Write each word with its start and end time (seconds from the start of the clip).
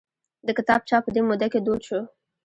د 0.47 0.49
کتاب 0.57 0.81
چاپ 0.89 1.01
په 1.05 1.11
دې 1.15 1.21
موده 1.29 1.47
کې 1.53 1.59
دود 1.65 1.81
شو. 1.87 1.99